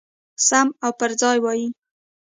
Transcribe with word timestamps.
سم 0.47 0.67
او 0.83 0.91
پرځای 0.99 1.37
وای. 1.41 1.61